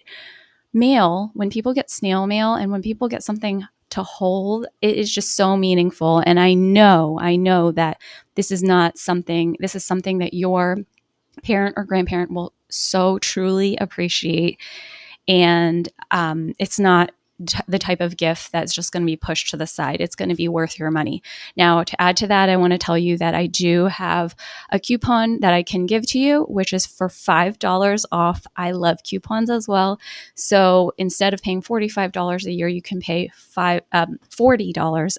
mail, 0.73 1.30
when 1.35 1.50
people 1.50 1.75
get 1.75 1.90
snail 1.90 2.26
mail 2.26 2.54
and 2.54 2.73
when 2.73 2.82
people 2.82 3.09
get 3.09 3.23
something 3.23 3.66
to 3.90 4.02
hold, 4.02 4.66
it 4.80 4.97
is 4.97 5.12
just 5.12 5.37
so 5.37 5.56
meaningful. 5.56 6.23
And 6.25 6.38
I 6.38 6.54
know, 6.54 7.18
I 7.20 7.37
know 7.37 7.73
that 7.73 8.00
this 8.37 8.50
is 8.50 8.62
not 8.62 8.97
something, 8.97 9.56
this 9.61 9.75
is 9.75 9.85
something 9.85 10.18
that 10.18 10.32
your 10.32 10.78
parent 11.42 11.75
or 11.76 11.85
grandparent 11.85 12.30
will 12.30 12.52
so 12.68 13.18
truly 13.18 13.76
appreciate. 13.78 14.59
And 15.30 15.88
um, 16.10 16.54
it's 16.58 16.80
not 16.80 17.12
t- 17.46 17.58
the 17.68 17.78
type 17.78 18.00
of 18.00 18.16
gift 18.16 18.50
that's 18.50 18.75
just 18.75 18.92
going 18.92 19.04
to 19.04 19.06
be 19.06 19.16
pushed 19.16 19.49
to 19.50 19.56
the 19.56 19.66
side. 19.66 20.00
It's 20.00 20.16
going 20.16 20.28
to 20.28 20.34
be 20.34 20.49
worth 20.49 20.76
your 20.76 20.90
money. 20.90 21.22
Now, 21.56 21.84
to 21.84 22.02
add 22.02 22.16
to 22.16 22.26
that, 22.26 22.49
I 22.49 22.56
want 22.56 22.72
to 22.72 22.78
tell 22.78 22.99
you 22.99 23.16
that 23.18 23.32
I 23.37 23.46
do 23.46 23.84
have 23.87 24.34
a 24.70 24.80
coupon 24.80 25.38
that 25.38 25.54
I 25.54 25.62
can 25.62 25.87
give 25.87 26.04
to 26.08 26.18
you, 26.18 26.42
which 26.49 26.72
is 26.72 26.84
for 26.84 27.06
$5 27.06 28.04
off. 28.10 28.44
I 28.56 28.72
love 28.72 29.04
coupons 29.04 29.50
as 29.50 29.68
well. 29.68 30.00
So 30.34 30.92
instead 30.99 31.32
of 31.32 31.42
paying 31.42 31.62
$45 31.62 32.46
a 32.46 32.52
year, 32.52 32.66
you 32.66 32.82
can 32.82 33.00
pay 33.00 33.30
five, 33.32 33.82
um, 33.92 34.18
$40 34.30 35.16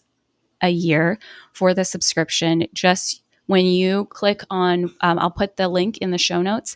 a 0.61 0.69
year 0.69 1.19
for 1.53 1.73
the 1.73 1.85
subscription. 1.85 2.67
Just 2.73 3.23
when 3.45 3.65
you 3.65 4.05
click 4.05 4.41
on, 4.49 4.93
um, 4.99 5.19
I'll 5.19 5.31
put 5.31 5.55
the 5.55 5.69
link 5.69 5.99
in 5.99 6.11
the 6.11 6.17
show 6.17 6.41
notes. 6.41 6.75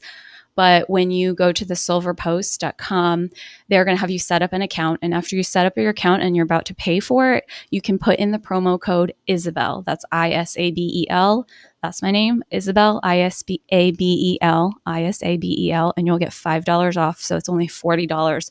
But 0.56 0.90
when 0.90 1.12
you 1.12 1.34
go 1.34 1.52
to 1.52 1.66
the 1.66 1.74
silverpost.com, 1.74 3.30
they're 3.68 3.86
going 3.86 3.98
to 3.98 4.02
have 4.02 4.10
you 4.10 4.20
set 4.20 4.42
up 4.42 4.54
an 4.54 4.62
account. 4.62 5.00
And 5.02 5.14
after 5.14 5.36
you 5.36 5.44
set 5.44 5.66
up 5.66 5.78
your 5.78 5.90
account 5.90 6.24
and 6.24 6.36
you're 6.36 6.46
about 6.46 6.66
to 6.66 6.76
pay 6.76 7.00
for 7.00 7.34
it, 7.34 7.46
you 7.70 7.82
can 7.82 8.00
put 8.00 8.20
in 8.20 8.32
the 8.32 8.40
promo 8.40 8.80
code 8.80 9.14
Isabel. 9.28 9.84
That's 9.86 10.06
I 10.12 10.32
S 10.32 10.56
A 10.58 10.72
B 10.72 10.90
E 10.94 11.10
L. 11.10 11.48
That's 11.84 12.02
my 12.02 12.12
name, 12.12 12.44
Isabel, 12.50 13.00
I 13.04 13.20
S 13.20 13.44
B 13.44 13.62
A 13.70 13.92
B 13.92 14.34
E 14.34 14.38
L, 14.42 14.74
I 14.86 15.04
S 15.04 15.22
A 15.22 15.38
B 15.38 15.56
E 15.68 15.72
L. 15.72 15.94
And 15.98 16.08
you'll 16.08 16.18
get 16.18 16.30
$5 16.30 16.98
off. 16.98 17.22
So 17.22 17.36
it's 17.36 17.50
only 17.50 17.68
$40 17.68 18.50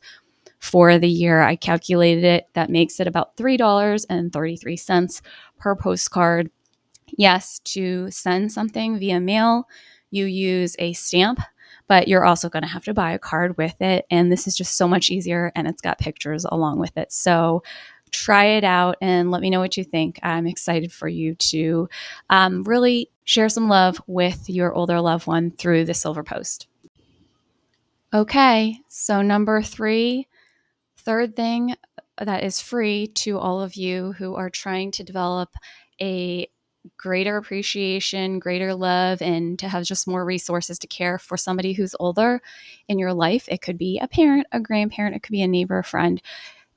for 0.61 0.99
the 0.99 1.09
year. 1.09 1.43
I 1.43 1.57
calculated 1.57 2.25
it. 2.25 2.49
That 2.55 2.71
makes 2.71 3.01
it 3.01 3.07
about 3.07 3.37
$3.33 3.37 5.23
per 5.59 5.77
postcard. 5.77 6.51
Yes, 7.19 7.61
to 7.61 8.11
send 8.11 8.51
something 8.51 8.99
via 8.99 9.21
mail, 9.21 9.69
you 10.11 10.25
use 10.27 10.75
a 10.79 10.93
stamp 10.95 11.41
but 11.87 12.09
you're 12.09 12.25
also 12.25 12.49
going 12.49 12.63
to 12.63 12.69
have 12.69 12.85
to 12.85 12.95
buy 12.95 13.13
a 13.13 13.19
card 13.19 13.57
with 13.57 13.81
it. 13.81 14.07
And 14.11 14.31
this 14.31 14.47
is 14.47 14.57
just 14.57 14.77
so 14.77 14.89
much 14.89 15.11
easier 15.11 15.53
and 15.55 15.69
it's 15.69 15.83
got 15.83 15.99
pictures 15.99 16.45
along 16.45 16.79
with 16.79 16.97
it. 16.97 17.13
So 17.13 17.63
try 18.11 18.45
it 18.45 18.65
out 18.65 18.97
and 19.01 19.31
let 19.31 19.43
me 19.43 19.51
know 19.51 19.61
what 19.61 19.77
you 19.77 19.85
think. 19.85 20.19
I'm 20.23 20.47
excited 20.47 20.93
for 20.93 21.09
you 21.09 21.35
to 21.35 21.89
um, 22.31 22.63
really 22.63 23.11
share 23.25 23.49
some 23.49 23.69
love 23.69 24.01
with 24.07 24.49
your 24.49 24.73
older 24.73 25.01
loved 25.01 25.27
one 25.27 25.51
through 25.51 25.85
the 25.85 25.95
Silver 25.95 26.23
Post. 26.23 26.69
Okay, 28.13 28.79
so 28.89 29.23
number 29.23 29.61
three, 29.61 30.29
third 30.99 31.35
thing 31.35 31.75
that 32.19 32.45
is 32.45 32.61
free 32.61 33.09
to 33.09 33.39
all 33.39 33.61
of 33.61 33.75
you 33.75 34.13
who 34.13 34.37
are 34.37 34.51
trying 34.51 34.93
to 34.93 35.03
develop 35.03 35.51
a 36.01 36.49
greater 36.97 37.37
appreciation, 37.37 38.39
greater 38.39 38.75
love, 38.75 39.23
and 39.23 39.59
to 39.59 39.69
have 39.69 39.85
just 39.85 40.07
more 40.07 40.25
resources 40.25 40.79
to 40.79 40.87
care 40.87 41.19
for 41.19 41.37
somebody 41.37 41.73
who's 41.73 41.97
older 41.99 42.41
in 42.89 42.99
your 42.99 43.13
life. 43.13 43.49
It 43.49 43.63
could 43.63 43.79
be 43.79 43.99
a 43.99 44.09
parent, 44.09 44.47
a 44.53 44.61
grandparent, 44.61 45.17
it 45.17 45.23
could 45.23 45.33
be 45.33 45.43
a 45.43 45.49
neighbor, 45.49 45.79
a 45.79 45.85
friend. 45.85 46.21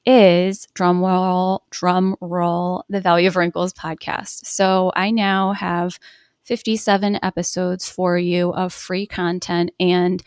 Is 0.05 0.69
drum 0.73 1.03
roll, 1.03 1.63
drum 1.69 2.15
roll, 2.21 2.85
the 2.87 3.01
Value 3.01 3.27
of 3.27 3.35
Wrinkles 3.35 3.73
podcast. 3.73 4.45
So 4.45 4.93
I 4.95 5.11
now 5.11 5.51
have 5.51 5.99
57 6.45 7.19
episodes 7.21 7.89
for 7.89 8.17
you 8.17 8.53
of 8.53 8.71
free 8.71 9.05
content. 9.05 9.71
And 9.81 10.23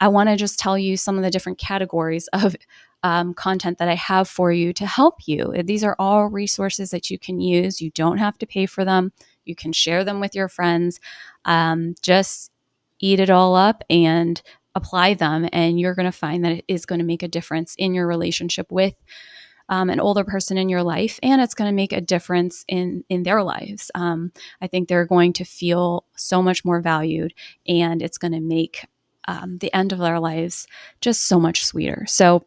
I 0.00 0.08
want 0.08 0.30
to 0.30 0.36
just 0.36 0.58
tell 0.58 0.78
you 0.78 0.96
some 0.96 1.18
of 1.18 1.22
the 1.22 1.30
different 1.30 1.58
categories 1.58 2.26
of 2.32 2.56
um, 3.02 3.34
content 3.34 3.78
that 3.78 3.88
I 3.88 3.94
have 3.94 4.28
for 4.28 4.50
you 4.52 4.72
to 4.74 4.86
help 4.86 5.16
you. 5.26 5.54
These 5.64 5.84
are 5.84 5.96
all 5.98 6.26
resources 6.26 6.90
that 6.90 7.10
you 7.10 7.18
can 7.18 7.40
use. 7.40 7.80
You 7.80 7.90
don't 7.92 8.18
have 8.18 8.38
to 8.38 8.46
pay 8.46 8.66
for 8.66 8.84
them. 8.84 9.12
You 9.44 9.54
can 9.54 9.72
share 9.72 10.04
them 10.04 10.20
with 10.20 10.34
your 10.34 10.48
friends. 10.48 11.00
Um, 11.44 11.94
just 12.02 12.50
eat 12.98 13.20
it 13.20 13.30
all 13.30 13.54
up 13.54 13.84
and 13.88 14.40
apply 14.74 15.14
them, 15.14 15.48
and 15.52 15.78
you're 15.78 15.94
going 15.94 16.06
to 16.06 16.12
find 16.12 16.44
that 16.44 16.52
it 16.52 16.64
is 16.68 16.86
going 16.86 16.98
to 16.98 17.04
make 17.04 17.22
a 17.22 17.28
difference 17.28 17.74
in 17.78 17.94
your 17.94 18.06
relationship 18.06 18.70
with 18.70 18.94
um, 19.68 19.90
an 19.90 20.00
older 20.00 20.24
person 20.24 20.56
in 20.56 20.68
your 20.68 20.82
life, 20.82 21.18
and 21.22 21.40
it's 21.40 21.54
going 21.54 21.68
to 21.68 21.74
make 21.74 21.92
a 21.92 22.00
difference 22.00 22.64
in 22.68 23.04
in 23.08 23.22
their 23.22 23.42
lives. 23.42 23.90
Um, 23.94 24.32
I 24.60 24.66
think 24.66 24.88
they're 24.88 25.06
going 25.06 25.32
to 25.34 25.44
feel 25.44 26.04
so 26.16 26.42
much 26.42 26.64
more 26.64 26.80
valued, 26.80 27.34
and 27.66 28.02
it's 28.02 28.18
going 28.18 28.32
to 28.32 28.40
make 28.40 28.86
um, 29.26 29.58
the 29.58 29.72
end 29.74 29.92
of 29.92 29.98
their 29.98 30.20
lives 30.20 30.66
just 31.00 31.22
so 31.22 31.38
much 31.38 31.64
sweeter. 31.64 32.04
So 32.08 32.44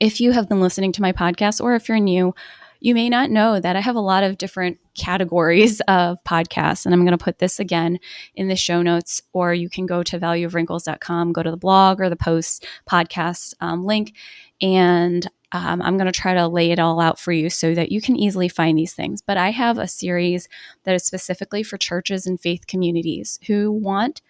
if 0.00 0.20
you 0.20 0.32
have 0.32 0.48
been 0.48 0.60
listening 0.60 0.92
to 0.92 1.02
my 1.02 1.12
podcast 1.12 1.60
or 1.60 1.74
if 1.74 1.88
you're 1.88 1.98
new, 1.98 2.34
you 2.80 2.94
may 2.94 3.08
not 3.08 3.30
know 3.30 3.58
that 3.58 3.76
I 3.76 3.80
have 3.80 3.96
a 3.96 4.00
lot 4.00 4.22
of 4.22 4.38
different 4.38 4.78
categories 4.94 5.80
of 5.88 6.22
podcasts. 6.24 6.84
And 6.84 6.94
I'm 6.94 7.04
going 7.04 7.16
to 7.16 7.24
put 7.24 7.38
this 7.38 7.58
again 7.58 7.98
in 8.34 8.48
the 8.48 8.56
show 8.56 8.82
notes, 8.82 9.22
or 9.32 9.54
you 9.54 9.68
can 9.68 9.86
go 9.86 10.02
to 10.02 10.18
valueofwrinkles.com, 10.18 11.32
go 11.32 11.42
to 11.42 11.50
the 11.50 11.56
blog 11.56 12.00
or 12.00 12.08
the 12.08 12.16
post 12.16 12.66
podcast 12.88 13.54
um, 13.60 13.84
link. 13.84 14.14
And 14.60 15.28
um, 15.52 15.80
I'm 15.80 15.96
going 15.96 16.10
to 16.10 16.18
try 16.18 16.34
to 16.34 16.48
lay 16.48 16.70
it 16.70 16.78
all 16.78 17.00
out 17.00 17.18
for 17.18 17.32
you 17.32 17.48
so 17.50 17.74
that 17.74 17.92
you 17.92 18.00
can 18.00 18.16
easily 18.16 18.48
find 18.48 18.76
these 18.76 18.94
things. 18.94 19.22
But 19.22 19.36
I 19.36 19.50
have 19.50 19.78
a 19.78 19.88
series 19.88 20.48
that 20.84 20.94
is 20.94 21.04
specifically 21.04 21.62
for 21.62 21.78
churches 21.78 22.26
and 22.26 22.38
faith 22.38 22.66
communities 22.66 23.38
who 23.46 23.70
want 23.70 24.22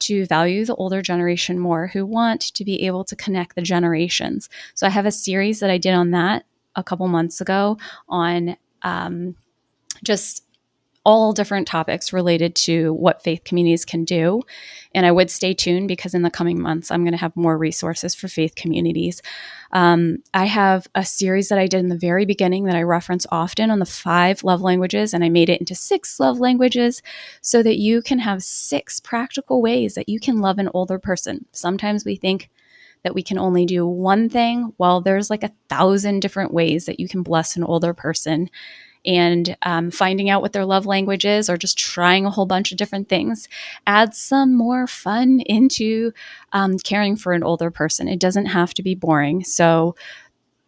to 0.00 0.26
value 0.26 0.64
the 0.64 0.74
older 0.74 1.02
generation 1.02 1.58
more, 1.58 1.86
who 1.88 2.04
want 2.04 2.40
to 2.40 2.64
be 2.64 2.86
able 2.86 3.04
to 3.04 3.16
connect 3.16 3.54
the 3.54 3.62
generations. 3.62 4.48
So 4.74 4.86
I 4.86 4.90
have 4.90 5.06
a 5.06 5.12
series 5.12 5.60
that 5.60 5.70
I 5.70 5.78
did 5.78 5.94
on 5.94 6.10
that 6.10 6.44
a 6.76 6.84
couple 6.84 7.06
months 7.08 7.40
ago 7.40 7.78
on 8.08 8.56
um, 8.82 9.36
just 10.02 10.44
all 11.04 11.32
different 11.32 11.66
topics 11.66 12.12
related 12.12 12.54
to 12.54 12.92
what 12.92 13.22
faith 13.22 13.42
communities 13.44 13.86
can 13.86 14.04
do. 14.04 14.42
And 14.94 15.06
I 15.06 15.12
would 15.12 15.30
stay 15.30 15.54
tuned 15.54 15.88
because 15.88 16.14
in 16.14 16.22
the 16.22 16.30
coming 16.30 16.60
months, 16.60 16.90
I'm 16.90 17.02
going 17.04 17.12
to 17.12 17.18
have 17.18 17.34
more 17.36 17.56
resources 17.56 18.14
for 18.14 18.28
faith 18.28 18.54
communities. 18.54 19.22
Um, 19.72 20.18
I 20.34 20.44
have 20.44 20.86
a 20.94 21.04
series 21.04 21.48
that 21.48 21.58
I 21.58 21.66
did 21.66 21.80
in 21.80 21.88
the 21.88 21.96
very 21.96 22.26
beginning 22.26 22.64
that 22.64 22.76
I 22.76 22.82
reference 22.82 23.26
often 23.32 23.70
on 23.70 23.78
the 23.78 23.86
five 23.86 24.44
love 24.44 24.60
languages, 24.60 25.14
and 25.14 25.24
I 25.24 25.30
made 25.30 25.48
it 25.48 25.60
into 25.60 25.74
six 25.74 26.20
love 26.20 26.38
languages 26.38 27.02
so 27.40 27.62
that 27.62 27.78
you 27.78 28.02
can 28.02 28.18
have 28.18 28.42
six 28.42 29.00
practical 29.00 29.62
ways 29.62 29.94
that 29.94 30.08
you 30.08 30.20
can 30.20 30.40
love 30.40 30.58
an 30.58 30.68
older 30.74 30.98
person. 30.98 31.46
Sometimes 31.52 32.04
we 32.04 32.16
think, 32.16 32.50
that 33.02 33.14
we 33.14 33.22
can 33.22 33.38
only 33.38 33.64
do 33.64 33.86
one 33.86 34.28
thing. 34.28 34.74
Well, 34.76 35.00
there's 35.00 35.30
like 35.30 35.42
a 35.42 35.52
thousand 35.68 36.20
different 36.20 36.52
ways 36.52 36.84
that 36.84 37.00
you 37.00 37.08
can 37.08 37.22
bless 37.22 37.56
an 37.56 37.64
older 37.64 37.94
person 37.94 38.50
and 39.04 39.56
um, 39.62 39.90
finding 39.90 40.28
out 40.28 40.42
what 40.42 40.52
their 40.52 40.64
love 40.64 40.86
language 40.86 41.24
is 41.24 41.48
or 41.48 41.56
just 41.56 41.78
trying 41.78 42.26
a 42.26 42.30
whole 42.30 42.46
bunch 42.46 42.72
of 42.72 42.78
different 42.78 43.08
things 43.08 43.48
adds 43.86 44.18
some 44.18 44.54
more 44.54 44.86
fun 44.86 45.40
into 45.40 46.12
um, 46.52 46.78
caring 46.78 47.16
for 47.16 47.32
an 47.32 47.42
older 47.42 47.70
person. 47.70 48.08
It 48.08 48.20
doesn't 48.20 48.46
have 48.46 48.74
to 48.74 48.82
be 48.82 48.94
boring. 48.94 49.44
So, 49.44 49.94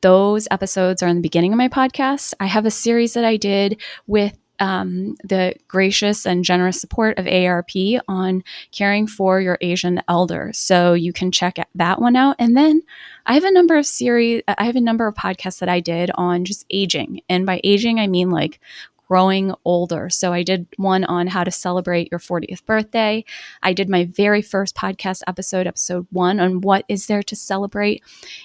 those 0.02 0.48
episodes 0.50 1.00
are 1.00 1.06
in 1.06 1.14
the 1.14 1.22
beginning 1.22 1.52
of 1.52 1.58
my 1.58 1.68
podcast. 1.68 2.34
I 2.40 2.46
have 2.46 2.66
a 2.66 2.72
series 2.72 3.14
that 3.14 3.24
I 3.24 3.36
did 3.36 3.80
with 4.08 4.36
um, 4.62 5.16
the 5.24 5.56
gracious 5.66 6.24
and 6.24 6.44
generous 6.44 6.80
support 6.80 7.18
of 7.18 7.26
AARP 7.26 7.98
on 8.06 8.44
caring 8.70 9.08
for 9.08 9.40
your 9.40 9.58
Asian 9.60 10.00
elder. 10.08 10.52
So 10.54 10.92
you 10.92 11.12
can 11.12 11.32
check 11.32 11.56
that 11.74 12.00
one 12.00 12.14
out. 12.14 12.36
And 12.38 12.56
then 12.56 12.82
I 13.26 13.34
have 13.34 13.42
a 13.42 13.50
number 13.50 13.76
of 13.76 13.84
series, 13.84 14.42
I 14.46 14.64
have 14.64 14.76
a 14.76 14.80
number 14.80 15.08
of 15.08 15.16
podcasts 15.16 15.58
that 15.58 15.68
I 15.68 15.80
did 15.80 16.12
on 16.14 16.44
just 16.44 16.64
aging. 16.70 17.22
And 17.28 17.44
by 17.44 17.60
aging, 17.64 17.98
I 17.98 18.06
mean 18.06 18.30
like 18.30 18.60
growing 19.08 19.52
older. 19.64 20.08
So 20.08 20.32
I 20.32 20.44
did 20.44 20.68
one 20.76 21.02
on 21.04 21.26
how 21.26 21.42
to 21.42 21.50
celebrate 21.50 22.12
your 22.12 22.20
40th 22.20 22.64
birthday. 22.64 23.24
I 23.64 23.72
did 23.72 23.88
my 23.88 24.04
very 24.04 24.42
first 24.42 24.76
podcast 24.76 25.22
episode, 25.26 25.66
episode 25.66 26.06
one, 26.12 26.38
on 26.38 26.60
what 26.60 26.84
is 26.88 27.08
there 27.08 27.24
to 27.24 27.34
celebrate. 27.34 28.02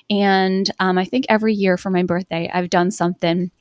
And 0.10 0.70
um, 0.80 0.98
I 0.98 1.06
think 1.06 1.26
every 1.30 1.54
year 1.54 1.78
for 1.78 1.92
my 1.92 2.02
birthday, 2.02 2.50
I've 2.52 2.72
done 2.72 2.90
something 2.90 3.52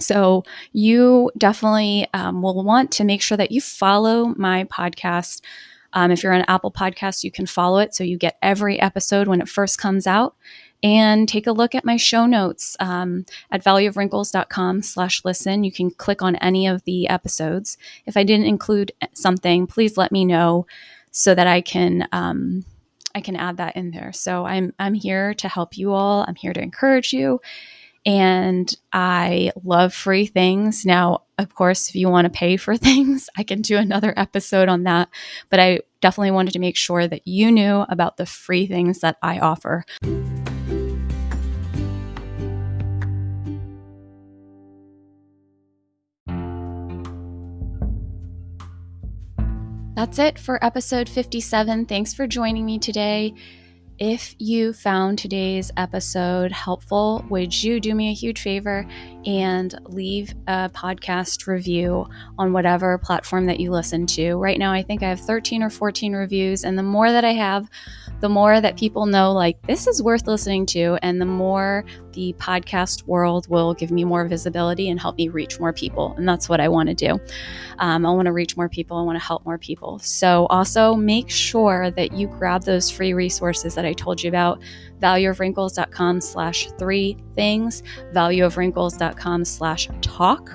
so, 0.00 0.44
you 0.72 1.30
definitely 1.36 2.08
um, 2.14 2.42
will 2.42 2.62
want 2.62 2.90
to 2.92 3.04
make 3.04 3.22
sure 3.22 3.36
that 3.36 3.52
you 3.52 3.60
follow 3.60 4.34
my 4.36 4.64
podcast. 4.64 5.42
Um, 5.92 6.10
if 6.10 6.22
you're 6.22 6.32
on 6.32 6.44
Apple 6.48 6.72
Podcasts, 6.72 7.24
you 7.24 7.30
can 7.30 7.46
follow 7.46 7.78
it 7.78 7.94
so 7.94 8.04
you 8.04 8.16
get 8.16 8.38
every 8.42 8.80
episode 8.80 9.28
when 9.28 9.40
it 9.40 9.48
first 9.48 9.78
comes 9.78 10.06
out. 10.06 10.36
And 10.82 11.28
take 11.28 11.46
a 11.46 11.52
look 11.52 11.74
at 11.74 11.84
my 11.84 11.98
show 11.98 12.24
notes 12.24 12.74
um, 12.80 13.26
at 13.50 13.62
valueofwrinkles.com 13.62 14.80
slash 14.80 15.22
listen. 15.26 15.62
You 15.62 15.70
can 15.70 15.90
click 15.90 16.22
on 16.22 16.36
any 16.36 16.66
of 16.66 16.82
the 16.84 17.06
episodes. 17.06 17.76
If 18.06 18.16
I 18.16 18.24
didn't 18.24 18.46
include 18.46 18.92
something, 19.12 19.66
please 19.66 19.98
let 19.98 20.10
me 20.10 20.24
know 20.24 20.66
so 21.10 21.34
that 21.34 21.46
I 21.46 21.60
can 21.60 22.08
um, 22.12 22.64
I 23.14 23.20
can 23.20 23.36
add 23.36 23.56
that 23.58 23.76
in 23.76 23.90
there. 23.90 24.12
So 24.12 24.46
I'm 24.46 24.72
I'm 24.78 24.94
here 24.94 25.34
to 25.34 25.48
help 25.48 25.76
you 25.76 25.92
all. 25.92 26.24
I'm 26.26 26.36
here 26.36 26.52
to 26.52 26.62
encourage 26.62 27.12
you 27.12 27.40
and 28.06 28.74
I 28.92 29.52
love 29.62 29.92
free 29.92 30.26
things. 30.26 30.86
Now, 30.86 31.22
of 31.38 31.54
course, 31.54 31.88
if 31.88 31.94
you 31.94 32.08
want 32.08 32.24
to 32.26 32.30
pay 32.30 32.56
for 32.56 32.76
things, 32.78 33.28
I 33.36 33.42
can 33.42 33.62
do 33.62 33.76
another 33.76 34.14
episode 34.16 34.68
on 34.68 34.84
that. 34.84 35.08
But 35.48 35.60
I 35.60 35.80
definitely 36.00 36.30
wanted 36.30 36.52
to 36.52 36.58
make 36.58 36.76
sure 36.76 37.06
that 37.06 37.26
you 37.26 37.52
knew 37.52 37.84
about 37.88 38.16
the 38.16 38.26
free 38.26 38.66
things 38.66 39.00
that 39.00 39.16
I 39.22 39.38
offer. 39.38 39.84
That's 50.00 50.18
it 50.18 50.38
for 50.38 50.64
episode 50.64 51.10
57. 51.10 51.84
Thanks 51.84 52.14
for 52.14 52.26
joining 52.26 52.64
me 52.64 52.78
today. 52.78 53.34
If 54.00 54.34
you 54.38 54.72
found 54.72 55.18
today's 55.18 55.70
episode 55.76 56.52
helpful, 56.52 57.22
would 57.28 57.62
you 57.62 57.80
do 57.80 57.94
me 57.94 58.08
a 58.08 58.14
huge 58.14 58.40
favor 58.40 58.86
and 59.26 59.74
leave 59.84 60.34
a 60.46 60.70
podcast 60.70 61.46
review 61.46 62.06
on 62.38 62.52
whatever 62.52 62.98
platform 62.98 63.46
that 63.46 63.60
you 63.60 63.70
listen 63.70 64.06
to? 64.06 64.34
Right 64.36 64.58
now, 64.58 64.72
I 64.72 64.82
think 64.82 65.02
I 65.02 65.08
have 65.08 65.20
13 65.20 65.62
or 65.62 65.70
14 65.70 66.14
reviews, 66.14 66.64
and 66.64 66.78
the 66.78 66.82
more 66.82 67.10
that 67.10 67.24
I 67.24 67.32
have, 67.32 67.68
the 68.20 68.28
more 68.28 68.60
that 68.60 68.76
people 68.76 69.06
know, 69.06 69.32
like, 69.32 69.60
this 69.66 69.86
is 69.86 70.02
worth 70.02 70.26
listening 70.26 70.66
to, 70.66 70.98
and 71.02 71.20
the 71.20 71.26
more 71.26 71.84
the 72.12 72.34
podcast 72.38 73.06
world 73.06 73.48
will 73.48 73.74
give 73.74 73.90
me 73.90 74.04
more 74.04 74.26
visibility 74.26 74.90
and 74.90 75.00
help 75.00 75.16
me 75.16 75.28
reach 75.28 75.60
more 75.60 75.72
people. 75.72 76.14
And 76.16 76.28
that's 76.28 76.48
what 76.48 76.60
I 76.60 76.68
want 76.68 76.88
to 76.88 76.94
do. 76.94 77.20
Um, 77.78 78.04
I 78.04 78.10
want 78.10 78.26
to 78.26 78.32
reach 78.32 78.56
more 78.56 78.68
people. 78.68 78.96
I 78.96 79.02
want 79.02 79.18
to 79.18 79.24
help 79.24 79.44
more 79.44 79.58
people. 79.58 79.98
So 80.00 80.46
also 80.46 80.94
make 80.94 81.30
sure 81.30 81.90
that 81.92 82.12
you 82.12 82.26
grab 82.26 82.64
those 82.64 82.90
free 82.90 83.14
resources 83.14 83.74
that 83.74 83.84
I 83.84 83.92
told 83.92 84.22
you 84.22 84.28
about. 84.28 84.60
Valueofwrinkles.com 85.00 86.20
slash 86.20 86.70
three 86.78 87.16
things, 87.40 87.82
valueofwrinkles.com 88.12 89.46
slash 89.46 89.88
talk. 90.02 90.50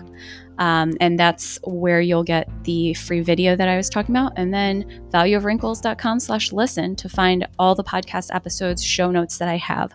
Um, 0.59 0.93
and 1.01 1.19
that's 1.19 1.59
where 1.63 1.99
you'll 1.99 2.23
get 2.23 2.47
the 2.63 2.93
free 2.93 3.21
video 3.21 3.55
that 3.55 3.67
I 3.67 3.75
was 3.75 3.89
talking 3.89 4.15
about. 4.15 4.33
And 4.37 4.53
then 4.53 5.01
valueofwrinkles.com 5.09 6.19
slash 6.19 6.53
listen 6.53 6.95
to 6.97 7.09
find 7.09 7.47
all 7.57 7.73
the 7.73 7.83
podcast 7.83 8.33
episodes, 8.33 8.83
show 8.83 9.09
notes 9.09 9.39
that 9.39 9.49
I 9.49 9.57
have. 9.57 9.93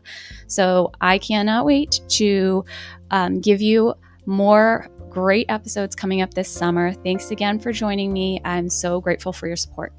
So 0.48 0.90
I 1.00 1.18
cannot 1.18 1.64
wait 1.64 2.00
to 2.08 2.64
um, 3.12 3.40
give 3.40 3.62
you 3.62 3.94
more 4.26 4.88
great 5.10 5.46
episodes 5.48 5.94
coming 5.94 6.22
up 6.22 6.34
this 6.34 6.48
summer. 6.48 6.92
Thanks 6.92 7.30
again 7.30 7.60
for 7.60 7.70
joining 7.70 8.12
me. 8.12 8.40
I'm 8.44 8.68
so 8.68 9.00
grateful 9.00 9.32
for 9.32 9.46
your 9.46 9.56
support. 9.56 9.92